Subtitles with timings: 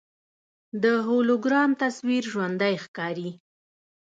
[0.83, 3.29] د هولوګرام تصویر ژوندی ښکاري.